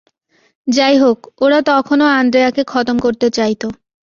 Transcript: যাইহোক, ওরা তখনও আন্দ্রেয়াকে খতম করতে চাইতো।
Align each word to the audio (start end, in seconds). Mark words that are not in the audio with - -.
যাইহোক, 0.67 1.19
ওরা 1.41 1.59
তখনও 1.67 2.07
আন্দ্রেয়াকে 2.19 2.61
খতম 2.63 2.97
করতে 2.99 3.27
চাইতো। 3.29 3.67